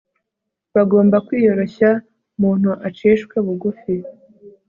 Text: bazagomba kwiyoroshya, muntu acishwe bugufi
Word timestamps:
bazagomba 0.73 1.17
kwiyoroshya, 1.27 1.89
muntu 2.41 2.69
acishwe 2.87 3.35
bugufi 3.45 3.93